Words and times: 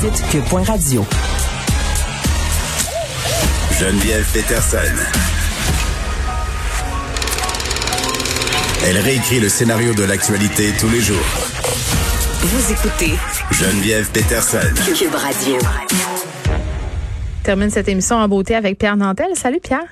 Site 0.00 0.22
cube.radio. 0.30 1.04
Geneviève 3.80 4.24
Peterson. 4.32 4.78
Elle 8.86 8.98
réécrit 8.98 9.40
le 9.40 9.48
scénario 9.48 9.94
de 9.94 10.04
l'actualité 10.04 10.70
tous 10.78 10.88
les 10.88 11.00
jours. 11.00 11.16
Vous 12.42 12.72
écoutez 12.72 13.12
Geneviève 13.50 14.08
Peterson. 14.12 14.58
Cube 14.96 15.14
Radio. 15.14 15.58
termine 17.42 17.70
cette 17.70 17.88
émission 17.88 18.18
en 18.18 18.28
beauté 18.28 18.54
avec 18.54 18.78
Pierre 18.78 18.96
Nantel. 18.96 19.30
Salut 19.34 19.58
Pierre. 19.60 19.88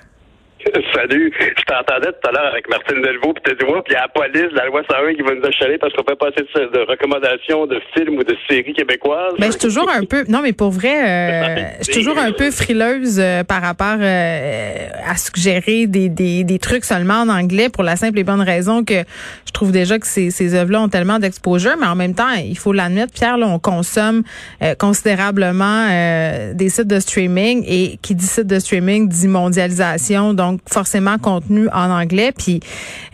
Salut. 0.94 1.32
Je 1.40 1.62
t'entendais 1.64 2.12
tout 2.12 2.28
à 2.28 2.32
l'heure 2.32 2.52
avec 2.52 2.68
Martine 2.68 3.02
Delvaux, 3.02 3.32
puis 3.32 3.42
t'as 3.44 3.54
dit, 3.54 3.64
ouais, 3.70 3.80
puis 3.84 3.94
y 3.94 3.96
a 3.96 4.02
la 4.02 4.08
police, 4.08 4.52
la 4.52 4.66
loi 4.66 4.82
101 4.88 5.14
qui 5.14 5.22
va 5.22 5.34
nous 5.34 5.46
achaler 5.46 5.78
parce 5.78 5.92
qu'on 5.94 6.04
fait 6.04 6.16
pas 6.16 6.28
assez 6.28 6.42
de, 6.42 6.90
recommandations 6.90 7.66
de 7.66 7.80
films 7.94 8.18
ou 8.18 8.24
de 8.24 8.36
séries 8.48 8.72
québécoises. 8.72 9.34
Ben, 9.38 9.46
je 9.46 9.52
suis 9.52 9.60
toujours 9.60 9.90
un 9.90 10.04
peu, 10.04 10.24
non, 10.28 10.40
mais 10.42 10.52
pour 10.52 10.70
vrai, 10.70 10.96
euh, 11.04 11.64
je 11.80 11.84
suis 11.84 11.94
toujours 11.94 12.18
un 12.18 12.32
peu 12.32 12.50
frileuse 12.50 13.18
euh, 13.20 13.44
par 13.44 13.62
rapport 13.62 13.98
euh, 14.00 14.88
à 15.06 15.16
suggérer 15.16 15.86
des, 15.86 16.08
des, 16.08 16.44
des 16.44 16.58
trucs 16.58 16.84
seulement 16.84 17.20
en 17.20 17.28
anglais 17.28 17.68
pour 17.68 17.82
la 17.82 17.96
simple 17.96 18.18
et 18.18 18.24
bonne 18.24 18.40
raison 18.40 18.84
que 18.84 19.04
je 19.46 19.52
trouve 19.52 19.72
déjà 19.72 19.98
que 19.98 20.06
ces, 20.06 20.30
ces 20.30 20.54
œuvres-là 20.54 20.82
ont 20.82 20.88
tellement 20.88 21.18
d'exposure, 21.18 21.76
mais 21.80 21.86
en 21.86 21.94
même 21.94 22.14
temps, 22.14 22.30
il 22.32 22.58
faut 22.58 22.72
l'admettre, 22.74 23.14
Pierre, 23.14 23.38
là, 23.38 23.46
on 23.48 23.58
consomme 23.58 24.22
euh, 24.62 24.74
considérablement 24.74 25.88
euh, 25.90 26.52
des 26.52 26.68
sites 26.68 26.88
de 26.88 27.00
streaming 27.00 27.64
et 27.66 27.98
qui 28.02 28.14
dit 28.14 28.26
site 28.26 28.46
de 28.46 28.58
streaming 28.58 29.08
dit 29.08 29.28
mondialisation, 29.28 30.34
donc 30.34 30.55
forcément 30.66 31.18
contenu 31.18 31.68
en 31.68 31.90
anglais. 31.90 32.32
Puis, 32.36 32.60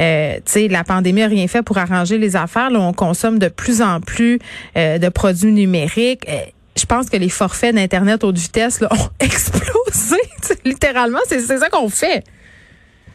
euh, 0.01 0.37
tu 0.37 0.43
sais, 0.47 0.69
la 0.69 0.85
pandémie 0.85 1.23
a 1.23 1.29
rien 1.29 1.47
fait 1.49 1.63
pour 1.63 1.79
arranger 1.79 2.19
les 2.19 2.37
affaires. 2.37 2.71
Là, 2.71 2.81
on 2.81 2.93
consomme 2.93 3.39
de 3.39 3.49
plus 3.49 3.83
en 3.83 4.01
plus 4.01 4.39
euh, 4.77 4.99
de 4.99 5.09
produits 5.09 5.53
numériques. 5.53 6.27
Euh, 6.29 6.41
je 6.77 6.87
pense 6.87 7.11
que 7.11 7.17
les 7.17 7.29
forfaits 7.29 7.75
d'Internet 7.75 8.25
haute 8.25 8.39
vitesse 8.39 8.81
là, 8.81 8.89
ont 8.91 9.09
explosé. 9.21 10.17
Littéralement, 10.65 11.21
c'est 11.29 11.41
ça 11.41 11.69
qu'on 11.69 11.89
fait. 11.89 12.25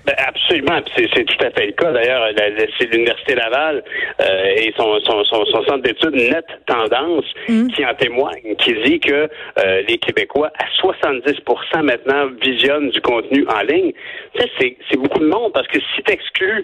Ben 0.08 0.16
absolument, 0.18 0.80
c'est 0.96 1.26
tout 1.26 1.46
à 1.46 1.52
fait 1.52 1.68
le 1.68 1.72
cas. 1.74 1.92
D'ailleurs, 1.92 2.30
c'est 2.80 2.92
l'Université 2.92 3.36
Laval 3.36 3.84
euh, 4.22 4.56
et 4.56 4.74
son, 4.78 5.00
son, 5.02 5.24
son, 5.26 5.46
son 5.46 5.64
centre 5.66 5.82
d'études 5.84 6.16
Net 6.16 6.46
Tendance 6.66 7.26
Mm. 7.50 7.68
qui 7.70 7.86
en 7.86 7.94
témoigne, 7.96 8.56
qui 8.58 8.74
dit 8.84 9.00
que 9.00 9.30
euh, 9.60 9.82
les 9.88 9.98
Québécois, 9.98 10.52
à 10.60 10.66
70% 10.86 11.82
maintenant, 11.82 12.28
visionnent 12.42 12.90
du 12.90 13.02
contenu 13.02 13.46
en 13.48 13.62
ligne. 13.62 13.94
Tu 14.38 14.76
c'est 14.90 14.98
beaucoup 14.98 15.20
de 15.20 15.28
monde 15.28 15.54
parce 15.54 15.68
que 15.68 15.80
si 15.80 16.04
tu 16.04 16.12
exclus 16.12 16.64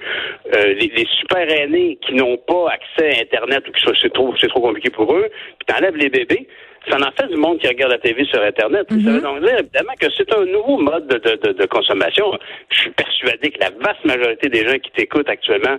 euh, 0.56 0.74
les, 0.74 0.92
les 0.96 1.08
super 1.20 1.50
aînés 1.50 1.98
qui 2.02 2.16
n'ont 2.16 2.38
pas 2.38 2.72
accès 2.72 3.18
à 3.18 3.22
Internet 3.22 3.64
ou 3.68 3.72
qui 3.72 3.84
c'est 4.02 4.14
trop, 4.14 4.34
c'est 4.40 4.50
trop 4.50 4.62
compliqué 4.62 4.90
pour 4.90 5.14
eux, 5.14 5.30
puis 5.60 5.74
t'enlèves 5.74 5.96
les 5.96 6.10
bébés, 6.10 6.48
ça 6.90 6.98
en 6.98 7.12
fait 7.12 7.28
du 7.28 7.38
monde 7.38 7.60
qui 7.60 7.68
regarde 7.68 7.92
la 7.92 8.00
TV 8.00 8.26
sur 8.26 8.42
Internet. 8.42 8.88
Ça 8.90 8.96
veut 8.96 9.22
donc 9.22 9.40
dire, 9.42 9.58
évidemment, 9.60 9.94
que 10.00 10.08
c'est 10.16 10.34
un 10.34 10.46
nouveau 10.46 10.78
mode 10.78 11.08
de, 11.08 11.18
de, 11.18 11.36
de, 11.36 11.54
de 11.54 11.66
consommation. 11.66 12.26
Je 12.70 12.80
suis 12.80 12.92
persuadé 12.92 13.52
que 13.52 13.60
la 13.60 13.70
vaste 13.70 14.04
majorité 14.06 14.50
des 14.50 14.66
gens 14.68 14.78
qui 14.80 14.92
t'écoutent 14.92 15.30
actuellement 15.30 15.78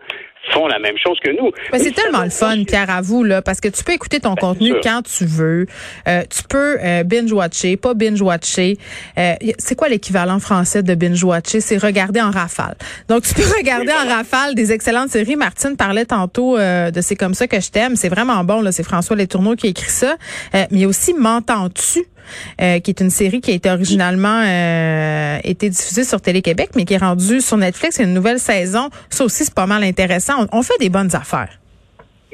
font 0.53 0.67
la 0.67 0.79
même 0.79 0.97
chose 0.99 1.19
que 1.23 1.31
nous. 1.31 1.51
Ben, 1.73 1.79
c'est 1.79 1.85
Mais 1.85 1.91
tellement 1.91 2.23
le 2.23 2.31
fun, 2.31 2.65
Pierre, 2.67 2.91
à 2.91 3.01
vous, 3.01 3.25
là, 3.25 3.43
parce 3.43 3.61
que 3.61 3.69
tu 3.69 3.83
peux 3.85 3.93
écouter 3.93 4.21
ton 4.21 4.35
contenu 4.35 4.69
sûr. 4.69 4.81
quand 4.83 5.03
tu 5.03 5.25
veux. 5.25 5.67
Euh, 6.09 6.23
tu 6.29 6.43
peux 6.49 6.79
euh, 6.83 7.03
binge-watcher, 7.05 7.77
pas 7.77 7.95
binge-watcher. 7.95 8.77
Euh, 9.19 9.35
c'est 9.59 9.75
quoi 9.75 9.89
l'équivalent 9.89 10.39
français 10.39 10.83
de 10.83 10.95
binge-watcher? 10.95 11.61
C'est 11.61 11.79
regarder 11.79 12.21
en 12.21 12.31
rafale. 12.31 12.77
Donc, 13.09 13.23
tu 13.23 13.35
peux 13.35 13.43
regarder 13.59 13.93
en 13.93 14.09
rafale 14.09 14.55
des 14.55 14.73
excellentes 14.73 15.11
séries. 15.11 15.37
Martine 15.37 15.77
parlait 15.77 16.05
tantôt 16.05 16.59
euh, 16.59 16.91
de 16.91 17.01
C'est 17.01 17.17
comme 17.17 17.35
ça 17.35 17.47
que 17.47 17.61
je 17.61 17.71
t'aime. 17.71 17.97
C'est 17.97 18.09
vraiment 18.09 18.45
bon, 18.45 18.61
là. 18.61 18.73
C'est 18.73 18.83
François 18.83 19.17
Letourneau 19.17 19.57
qui 19.57 19.69
écrit 19.69 19.91
ça. 19.91 20.17
Euh, 20.55 20.65
mais 20.71 20.87
aussi 20.87 21.15
M'entends-tu? 21.15 22.05
Euh, 22.61 22.81
qui 22.81 22.91
est 22.91 23.01
une 23.01 23.11
série 23.11 23.41
qui 23.41 23.51
a 23.51 23.55
été 23.55 23.71
originalement 23.71 24.43
euh, 24.47 25.39
été 25.45 25.69
diffusée 25.71 26.05
sur 26.05 26.21
Télé-Québec, 26.21 26.71
mais 26.77 26.85
qui 26.85 26.95
est 26.95 26.99
rendue 26.99 27.41
sur 27.41 27.57
Netflix. 27.57 27.97
Il 27.99 28.07
une 28.07 28.15
nouvelle 28.15 28.39
saison. 28.41 28.91
Ça 29.11 29.25
aussi, 29.25 29.45
c'est 29.45 29.55
pas 29.55 29.67
mal 29.67 29.83
intéressant. 29.83 30.47
On, 30.53 30.59
on 30.59 30.63
fait 30.63 30.79
des 30.81 30.91
bonnes 30.91 31.15
affaires. 31.15 31.59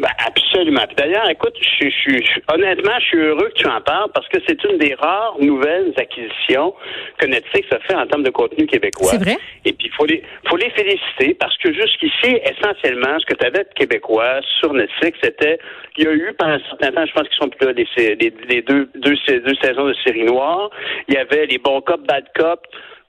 Ben, 0.00 0.08
absolument. 0.26 0.80
D'ailleurs, 0.96 1.28
écoute, 1.28 1.54
je, 1.60 1.88
je, 1.90 2.40
honnêtement, 2.52 2.98
je 3.00 3.04
suis 3.04 3.18
heureux 3.18 3.50
que 3.50 3.60
tu 3.60 3.66
en 3.68 3.82
parles 3.82 4.10
parce 4.14 4.26
que 4.28 4.38
c'est 4.48 4.62
une 4.64 4.78
des 4.78 4.94
rares 4.94 5.36
nouvelles 5.40 5.92
acquisitions 5.98 6.72
que 7.18 7.26
Netflix 7.26 7.68
a 7.70 7.78
fait 7.80 7.94
en 7.94 8.06
termes 8.06 8.22
de 8.22 8.30
contenu 8.30 8.66
québécois. 8.66 9.08
C'est 9.10 9.18
vrai? 9.22 9.36
Et 9.66 9.74
puis, 9.74 9.88
il 9.88 9.92
faut 9.94 10.06
les, 10.06 10.22
faut 10.48 10.56
les 10.56 10.70
féliciter 10.70 11.34
parce 11.34 11.54
que 11.58 11.70
jusqu'ici, 11.74 12.38
essentiellement, 12.50 13.18
ce 13.18 13.26
que 13.26 13.34
tu 13.34 13.46
avais 13.46 13.64
de 13.64 13.68
québécois 13.76 14.40
sur 14.58 14.72
Netflix, 14.72 15.18
c'était, 15.22 15.58
il 15.98 16.04
y 16.04 16.06
a 16.08 16.12
eu 16.12 16.32
pendant 16.38 16.52
un 16.54 16.60
certain 16.70 16.92
temps, 16.92 17.04
je 17.06 17.12
pense 17.12 17.28
qu'ils 17.28 17.36
sont 17.38 17.48
plus 17.50 17.66
là, 17.66 17.72
les, 17.72 17.86
sé- 17.94 18.16
les, 18.18 18.32
les 18.48 18.62
deux, 18.62 18.88
deux, 18.94 19.16
saisons 19.26 19.84
de 19.86 19.94
série 20.02 20.24
noire. 20.24 20.70
Il 21.08 21.14
y 21.14 21.18
avait 21.18 21.44
les 21.44 21.58
bons 21.58 21.82
cops, 21.82 22.02
bad 22.06 22.24
cops, 22.34 22.62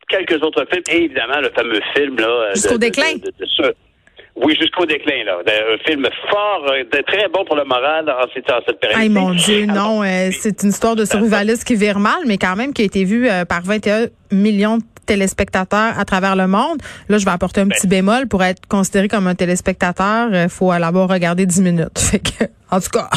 quelques 0.10 0.44
autres 0.44 0.66
films 0.70 0.84
et 0.92 1.06
évidemment 1.06 1.40
le 1.40 1.50
fameux 1.52 1.80
film, 1.96 2.18
là. 2.18 2.28
euh, 2.28 2.52
Jusqu'au 2.54 2.78
déclin. 2.78 3.14
de- 3.14 3.32
de- 3.32 3.34
de 3.40 3.46
ça. 3.46 3.72
Oui, 4.44 4.56
jusqu'au 4.60 4.86
déclin, 4.86 5.24
là. 5.24 5.38
Un 5.46 5.78
film 5.86 6.08
fort, 6.30 6.66
euh, 6.72 6.84
très 7.06 7.28
bon 7.30 7.46
pour 7.46 7.56
le 7.56 7.64
moral 7.64 8.10
en 8.10 8.26
cette, 8.34 8.50
en 8.52 8.60
cette 8.66 8.80
période. 8.80 9.00
Ay 9.00 9.10
mon 9.10 9.34
Dieu, 9.34 9.66
non, 9.68 10.04
euh, 10.04 10.30
c'est 10.32 10.64
une 10.64 10.70
histoire 10.70 10.96
de 10.96 11.06
survivaliste 11.06 11.64
qui 11.68 11.76
vire 11.76 12.00
mal, 12.00 12.22
mais 12.26 12.38
quand 12.38 12.56
même 12.56 12.74
qui 12.74 12.82
a 12.82 12.86
été 12.86 13.04
vue 13.04 13.30
euh, 13.30 13.46
par 13.46 13.62
21 13.62 14.08
millions 14.32 14.78
de 14.78 14.84
téléspectateurs 15.06 16.00
à 16.00 16.06
travers 16.06 16.36
le 16.36 16.48
monde. 16.48 16.80
Là, 17.08 17.20
je 17.20 17.26
vais 17.26 17.32
apporter 17.32 17.62
un 17.62 17.68
petit 17.68 17.86
bémol 17.86 18.28
pour 18.28 18.44
être 18.44 18.68
considéré 18.68 19.08
comme 19.08 19.28
un 19.28 19.36
téléspectateur, 19.36 20.30
il 20.34 20.50
faut 20.50 20.72
l'avoir 20.72 21.08
regardé 21.08 21.46
10 21.46 21.62
minutes. 21.62 22.00
Fait 22.00 22.20
que, 22.20 22.46
en 22.72 22.80
tout 22.80 22.90
cas, 22.90 23.10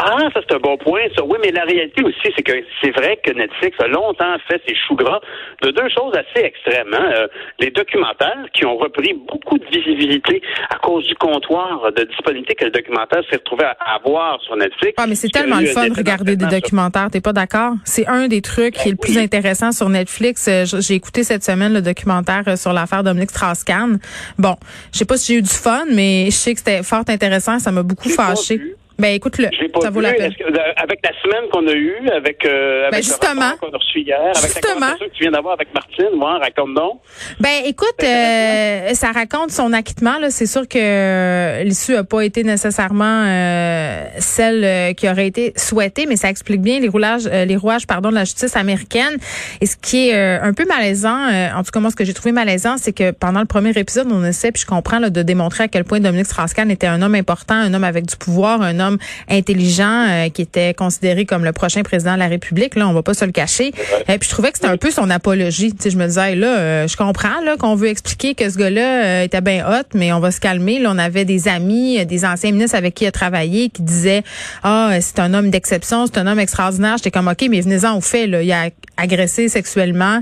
Ah, 0.00 0.16
ça 0.32 0.40
c'est 0.48 0.54
un 0.54 0.58
bon 0.60 0.76
point, 0.76 1.00
ça. 1.16 1.24
Oui, 1.24 1.38
mais 1.42 1.50
la 1.50 1.64
réalité 1.64 2.02
aussi, 2.04 2.32
c'est 2.36 2.42
que 2.42 2.52
c'est 2.80 2.90
vrai 2.92 3.18
que 3.24 3.32
Netflix 3.32 3.76
a 3.82 3.88
longtemps 3.88 4.36
fait 4.46 4.62
ses 4.66 4.74
choux 4.86 4.94
gras 4.94 5.20
de 5.62 5.70
deux 5.70 5.88
choses 5.88 6.14
assez 6.14 6.44
extrêmes. 6.44 6.86
hein. 6.92 7.10
Euh, 7.16 7.26
les 7.58 7.70
documentaires 7.70 8.44
qui 8.54 8.64
ont 8.64 8.76
repris 8.76 9.12
beaucoup 9.28 9.58
de 9.58 9.64
visibilité 9.66 10.40
à 10.70 10.76
cause 10.76 11.04
du 11.06 11.14
comptoir 11.16 11.90
de 11.96 12.04
disponibilité 12.04 12.54
que 12.54 12.64
le 12.66 12.70
documentaire 12.70 13.22
s'est 13.28 13.36
retrouvé 13.36 13.64
à 13.64 13.94
avoir 13.96 14.40
sur 14.42 14.56
Netflix. 14.56 14.94
ah, 14.98 15.06
mais 15.08 15.16
c'est 15.16 15.28
tellement 15.30 15.58
le 15.58 15.66
fun 15.66 15.88
de 15.88 15.94
regarder 15.96 16.36
des 16.36 16.46
documentaires. 16.46 17.08
T'es 17.10 17.20
pas 17.20 17.32
d'accord? 17.32 17.74
C'est 17.84 18.06
un 18.06 18.28
des 18.28 18.40
trucs 18.40 18.74
qui 18.74 18.88
est 18.88 18.92
le 18.92 18.96
plus 18.96 19.18
intéressant 19.18 19.72
sur 19.72 19.88
Netflix. 19.88 20.46
Euh, 20.48 20.64
J'ai 20.64 20.94
écouté 20.94 21.24
cette 21.24 21.42
semaine 21.42 21.72
le 21.74 21.82
documentaire 21.82 22.44
euh, 22.46 22.56
sur 22.56 22.72
l'affaire 22.72 23.02
Dominique 23.02 23.30
Strauss-Kahn. 23.30 23.98
Bon, 24.38 24.54
je 24.92 24.98
sais 24.98 25.04
pas 25.04 25.16
si 25.16 25.32
j'ai 25.32 25.38
eu 25.40 25.42
du 25.42 25.48
fun, 25.48 25.86
mais 25.92 26.26
je 26.26 26.30
sais 26.36 26.52
que 26.52 26.58
c'était 26.60 26.82
fort 26.84 27.02
intéressant. 27.08 27.58
Ça 27.58 27.72
m'a 27.72 27.82
beaucoup 27.82 28.08
fâché. 28.08 28.60
Ben 28.98 29.14
écoute-le, 29.14 29.48
ça 29.80 29.90
vaut 29.90 30.00
vu. 30.00 30.06
la 30.06 30.12
peine. 30.12 30.32
Est-ce 30.32 30.38
que, 30.38 30.44
euh, 30.52 30.72
avec 30.76 30.98
la 31.04 31.10
semaine 31.22 31.48
qu'on 31.52 31.66
a 31.68 31.72
eue, 31.72 32.08
avec, 32.16 32.44
euh, 32.44 32.88
avec 32.88 32.92
Ben, 32.94 33.02
justement. 33.02 33.52
qu'on 33.60 33.68
a 33.72 33.78
reçu 33.78 34.00
hier, 34.00 34.18
avec 34.20 34.34
la 34.34 34.48
Justement. 34.48 34.94
que 34.98 35.04
tu 35.14 35.22
viens 35.22 35.30
d'avoir 35.30 35.54
avec 35.54 35.72
Martine, 35.72 36.10
moi, 36.16 36.38
raconte 36.38 36.74
donc. 36.74 37.00
Ben 37.38 37.62
écoute, 37.66 37.94
euh, 38.02 38.94
ça 38.94 39.12
raconte 39.12 39.52
son 39.52 39.72
acquittement. 39.72 40.18
Là, 40.18 40.30
c'est 40.30 40.46
sûr 40.46 40.66
que 40.66 40.78
euh, 40.78 41.62
l'issue 41.62 41.94
a 41.94 42.02
pas 42.02 42.22
été 42.22 42.42
nécessairement 42.42 43.22
euh, 43.24 44.04
celle 44.18 44.94
qui 44.96 45.08
aurait 45.08 45.28
été 45.28 45.52
souhaitée, 45.56 46.06
mais 46.06 46.16
ça 46.16 46.28
explique 46.28 46.60
bien 46.60 46.80
les 46.80 46.88
roulages, 46.88 47.28
euh, 47.32 47.44
les 47.44 47.56
rouages, 47.56 47.86
pardon, 47.86 48.10
de 48.10 48.16
la 48.16 48.24
justice 48.24 48.56
américaine. 48.56 49.16
Et 49.60 49.66
ce 49.66 49.76
qui 49.76 50.08
est 50.08 50.14
euh, 50.16 50.42
un 50.42 50.52
peu 50.52 50.64
malaisant, 50.64 51.28
euh, 51.28 51.48
en 51.54 51.62
tout 51.62 51.70
cas 51.70 51.78
moi, 51.78 51.90
ce 51.90 51.96
que 51.96 52.04
j'ai 52.04 52.14
trouvé 52.14 52.32
malaisant, 52.32 52.76
c'est 52.78 52.92
que 52.92 53.12
pendant 53.12 53.40
le 53.40 53.46
premier 53.46 53.70
épisode, 53.70 54.08
on 54.10 54.24
essaie, 54.24 54.50
puis 54.50 54.62
je 54.62 54.66
comprends, 54.66 54.98
là, 54.98 55.10
de 55.10 55.22
démontrer 55.22 55.64
à 55.64 55.68
quel 55.68 55.84
point 55.84 56.00
Dominique 56.00 56.26
Strauss-Kahn 56.26 56.68
était 56.70 56.88
un 56.88 57.00
homme 57.02 57.14
important, 57.14 57.54
un 57.54 57.72
homme 57.74 57.84
avec 57.84 58.04
du 58.06 58.16
pouvoir, 58.16 58.60
un 58.60 58.80
homme 58.80 58.87
intelligent, 59.28 60.06
euh, 60.08 60.28
qui 60.28 60.42
était 60.42 60.72
considéré 60.74 61.26
comme 61.26 61.44
le 61.44 61.52
prochain 61.52 61.82
président 61.82 62.14
de 62.14 62.18
la 62.20 62.28
République. 62.28 62.76
Là, 62.76 62.88
on 62.88 62.92
va 62.92 63.02
pas 63.02 63.14
se 63.14 63.24
le 63.24 63.32
cacher. 63.32 63.68
Et 64.08 64.18
puis 64.18 64.28
je 64.28 64.30
trouvais 64.30 64.50
que 64.50 64.58
c'était 64.58 64.70
un 64.70 64.76
peu 64.76 64.90
son 64.90 65.10
apologie. 65.10 65.72
Tu 65.72 65.82
sais, 65.82 65.90
je 65.90 65.96
me 65.98 66.06
disais, 66.06 66.32
hey, 66.32 66.36
là, 66.36 66.58
euh, 66.58 66.88
je 66.88 66.96
comprends 66.96 67.40
là 67.44 67.56
qu'on 67.56 67.74
veut 67.74 67.88
expliquer 67.88 68.34
que 68.34 68.48
ce 68.48 68.58
gars-là 68.58 69.04
euh, 69.04 69.24
était 69.24 69.40
bien 69.40 69.66
hot, 69.68 69.84
mais 69.94 70.12
on 70.12 70.20
va 70.20 70.30
se 70.30 70.40
calmer. 70.40 70.78
Là, 70.78 70.90
on 70.92 70.98
avait 70.98 71.24
des 71.24 71.48
amis, 71.48 71.98
euh, 72.00 72.04
des 72.04 72.24
anciens 72.24 72.52
ministres 72.52 72.76
avec 72.76 72.94
qui 72.94 73.04
il 73.04 73.08
a 73.08 73.12
travaillé, 73.12 73.68
qui 73.68 73.82
disaient, 73.82 74.22
ah, 74.62 74.90
euh, 74.92 74.98
c'est 75.00 75.18
un 75.18 75.34
homme 75.34 75.50
d'exception, 75.50 76.06
c'est 76.06 76.18
un 76.18 76.26
homme 76.26 76.38
extraordinaire. 76.38 76.96
J'étais 76.96 77.10
comme, 77.10 77.28
ok, 77.28 77.46
mais 77.50 77.60
venez-en 77.60 77.96
au 77.96 78.00
fait. 78.00 78.26
Là, 78.26 78.42
il 78.42 78.52
a 78.52 78.70
agressé 78.96 79.48
sexuellement 79.48 80.20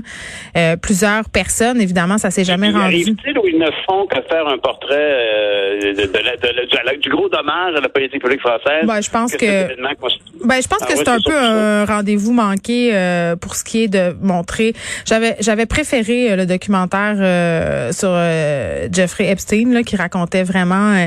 euh, 0.55 0.75
plusieurs 0.77 1.29
personnes. 1.29 1.81
Évidemment, 1.81 2.17
ça 2.17 2.31
s'est 2.31 2.43
jamais 2.43 2.69
rendu. 2.69 2.83
arrive-t-il 2.85 3.37
où 3.39 3.47
ils 3.47 3.57
ne 3.57 3.69
font 3.87 4.05
que 4.05 4.21
faire 4.29 4.47
un 4.47 4.57
portrait 4.57 4.95
euh, 4.95 5.93
de, 5.93 6.01
de 6.03 6.07
de 6.07 6.97
du 7.01 7.09
gros 7.09 7.29
dommage 7.29 7.75
à 7.75 7.81
la 7.81 7.89
politique 7.89 8.21
publique 8.21 8.41
française? 8.41 8.56
Française. 8.59 8.85
Ben, 8.85 9.01
je 9.01 9.09
pense 9.09 9.31
que, 9.33 10.45
Ben, 10.45 10.61
je 10.61 10.67
pense 10.67 10.79
Ah 10.81 10.85
que 10.85 10.97
c'est 10.97 11.07
un 11.07 11.19
peu 11.23 11.35
un 11.35 11.85
rendez-vous 11.85 12.33
manqué 12.33 12.91
euh, 12.93 13.35
pour 13.35 13.55
ce 13.55 13.63
qui 13.63 13.83
est 13.83 13.87
de 13.87 14.15
montrer. 14.21 14.73
J'avais 15.05 15.35
j'avais 15.39 15.65
préféré 15.65 16.31
euh, 16.31 16.35
le 16.35 16.45
documentaire 16.45 17.15
euh, 17.19 17.91
sur 17.91 18.09
euh, 18.11 18.87
Jeffrey 18.91 19.29
Epstein 19.29 19.73
là, 19.73 19.83
qui 19.83 19.95
racontait 19.95 20.43
vraiment 20.43 20.93
euh, 20.93 21.05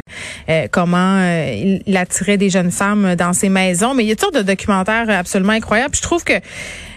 euh, 0.49 0.67
comment 0.70 1.23
il, 1.87 1.97
attirait 1.97 2.38
des 2.38 2.50
jeunes 2.50 2.70
femmes 2.70 3.14
dans 3.17 3.32
ses 3.32 3.49
maisons. 3.49 3.94
Mais 3.94 4.05
il 4.05 4.08
y 4.08 4.12
a 4.12 4.14
toutes 4.14 4.32
sortes 4.32 4.37
de 4.37 4.43
documentaires 4.43 5.11
absolument 5.11 5.53
incroyables. 5.53 5.91
Puis 5.91 6.00
je 6.03 6.06
trouve 6.06 6.25
que 6.25 6.35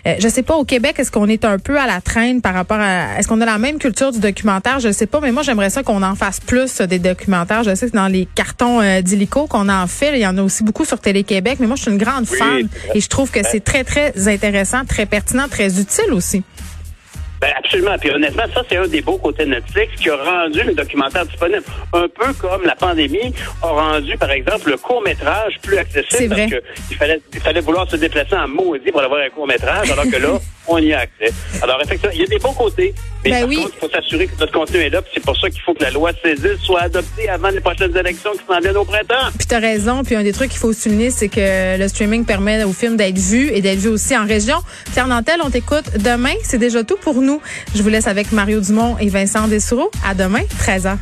euh, 0.05 0.15
je 0.19 0.27
sais 0.27 0.43
pas 0.43 0.55
au 0.55 0.65
Québec 0.65 0.95
est-ce 0.97 1.11
qu'on 1.11 1.27
est 1.27 1.45
un 1.45 1.57
peu 1.57 1.79
à 1.79 1.87
la 1.87 2.01
traîne 2.01 2.41
par 2.41 2.53
rapport 2.53 2.79
à 2.79 3.17
est-ce 3.17 3.27
qu'on 3.27 3.39
a 3.41 3.45
la 3.45 3.57
même 3.57 3.77
culture 3.77 4.11
du 4.11 4.19
documentaire? 4.19 4.79
Je 4.79 4.91
sais 4.91 5.05
pas 5.05 5.19
mais 5.21 5.31
moi 5.31 5.43
j'aimerais 5.43 5.69
ça 5.69 5.83
qu'on 5.83 6.03
en 6.03 6.15
fasse 6.15 6.39
plus 6.39 6.81
euh, 6.81 6.87
des 6.87 6.99
documentaires. 6.99 7.63
Je 7.63 7.73
sais 7.75 7.89
que 7.89 7.95
dans 7.95 8.07
les 8.07 8.27
cartons 8.35 8.81
euh, 8.81 9.01
d'Illico 9.01 9.47
qu'on 9.47 9.69
en 9.69 9.87
fait 9.87 10.15
il 10.15 10.21
y 10.21 10.27
en 10.27 10.37
a 10.37 10.41
aussi 10.41 10.63
beaucoup 10.63 10.85
sur 10.85 10.99
Télé-Québec 10.99 11.57
mais 11.59 11.67
moi 11.67 11.75
je 11.75 11.83
suis 11.83 11.91
une 11.91 11.97
grande 11.97 12.25
Oui, 12.29 12.37
fan 12.37 12.67
et 12.93 12.99
je 12.99 13.07
trouve 13.07 13.31
que 13.31 13.39
c'est 13.49 13.63
très 13.63 13.83
très 13.83 14.27
intéressant 14.27 14.83
très 14.85 15.05
pertinent 15.05 15.47
très 15.49 15.79
utile 15.79 16.11
aussi 16.11 16.43
Ben 17.43 17.51
absolument. 17.57 17.97
Puis 17.99 18.09
honnêtement, 18.09 18.43
ça, 18.53 18.63
c'est 18.69 18.77
un 18.77 18.87
des 18.87 19.01
beaux 19.01 19.17
côtés 19.17 19.43
de 19.43 19.49
Netflix 19.49 20.01
qui 20.01 20.09
a 20.09 20.15
rendu 20.15 20.63
le 20.63 20.73
documentaire 20.73 21.25
disponible. 21.25 21.63
Un 21.91 22.07
peu 22.07 22.31
comme 22.39 22.63
la 22.63 22.73
pandémie 22.73 23.33
a 23.61 23.67
rendu, 23.67 24.15
par 24.17 24.31
exemple, 24.31 24.69
le 24.69 24.77
court-métrage 24.77 25.59
plus 25.61 25.77
accessible. 25.77 26.33
Parce 26.37 26.49
que 26.49 26.63
il 26.89 26.95
fallait, 26.95 27.19
il 27.33 27.41
fallait 27.41 27.59
vouloir 27.59 27.89
se 27.91 27.97
déplacer 27.97 28.37
en 28.37 28.47
maudit 28.47 28.93
pour 28.93 29.01
avoir 29.01 29.19
un 29.19 29.29
court-métrage, 29.29 29.91
alors 29.91 30.05
que 30.05 30.15
là, 30.15 30.39
on 30.67 30.77
y 30.77 30.93
a 30.93 30.99
accès. 30.99 31.33
Alors, 31.61 31.79
effectivement, 31.83 32.13
il 32.13 32.21
y 32.21 32.23
a 32.23 32.27
des 32.27 32.39
bons 32.39 32.53
côtés. 32.53 32.93
Mais 33.23 33.31
Ben 33.31 33.39
par 33.41 33.49
oui. 33.49 33.55
contre, 33.57 33.71
il 33.75 33.79
faut 33.79 33.89
s'assurer 33.89 34.27
que 34.27 34.39
notre 34.39 34.51
contenu 34.51 34.79
est 34.79 34.89
là. 34.89 35.01
C'est 35.13 35.23
pour 35.23 35.37
ça 35.39 35.49
qu'il 35.49 35.61
faut 35.61 35.73
que 35.73 35.83
la 35.83 35.91
loi 35.91 36.11
16 36.23 36.57
soit 36.61 36.81
adoptée 36.83 37.29
avant 37.29 37.49
les 37.49 37.59
prochaines 37.59 37.95
élections 37.95 38.31
qui 38.31 38.39
s'en 38.47 38.59
viennent 38.59 38.77
au 38.77 38.83
printemps. 38.85 39.29
puis 39.37 39.47
t'as 39.47 39.59
raison 39.59 40.03
puis 40.03 40.15
un 40.15 40.23
des 40.23 40.33
trucs 40.33 40.49
qu'il 40.49 40.59
faut 40.59 40.73
souligner 40.73 41.09
c'est 41.11 41.29
que 41.29 41.77
le 41.77 41.87
streaming 41.87 42.25
permet 42.25 42.63
aux 42.63 42.73
films 42.73 42.97
d'être 42.97 43.17
vus 43.17 43.49
et 43.53 43.61
d'être 43.61 43.79
vus 43.79 43.89
aussi 43.89 44.15
en 44.17 44.25
région 44.25 44.57
Pierre 44.91 45.07
Nantel 45.07 45.39
on 45.43 45.49
t'écoute 45.49 45.85
demain 45.99 46.33
c'est 46.43 46.57
déjà 46.57 46.83
tout 46.83 46.97
pour 46.99 47.15
nous 47.21 47.41
je 47.75 47.81
vous 47.81 47.89
laisse 47.89 48.07
avec 48.07 48.31
Mario 48.31 48.59
Dumont 48.59 48.97
et 48.99 49.07
Vincent 49.07 49.47
Dessoureau 49.47 49.89
à 50.05 50.13
demain 50.13 50.41
13h 50.59 50.97